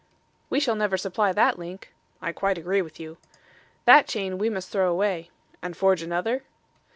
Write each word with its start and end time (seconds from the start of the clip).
"We 0.49 0.59
shall 0.59 0.73
never 0.73 0.97
supply 0.97 1.31
that 1.31 1.59
link." 1.59 1.93
"I 2.23 2.31
quite 2.31 2.57
agree 2.57 2.81
with 2.81 2.99
you." 2.99 3.17
"That 3.85 4.07
chain 4.07 4.39
we 4.39 4.49
must 4.49 4.71
throw 4.71 4.91
away." 4.91 5.29
"And 5.61 5.77
forge 5.77 6.01
another?" 6.01 6.41